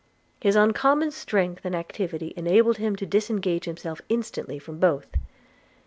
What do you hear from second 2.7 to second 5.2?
him to disengage himself instantly from both.